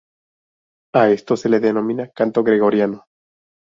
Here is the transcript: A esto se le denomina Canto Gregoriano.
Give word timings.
A 0.95 1.11
esto 1.11 1.37
se 1.37 1.47
le 1.47 1.59
denomina 1.59 2.09
Canto 2.09 2.41
Gregoriano. 2.43 3.05